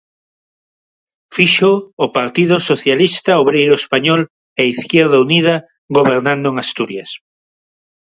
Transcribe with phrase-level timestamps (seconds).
[1.35, 4.21] Fíxoo o Partido Socialista Obreiro Español
[4.61, 5.55] e Izquierda Unida
[5.97, 7.09] gobernando en Asturias.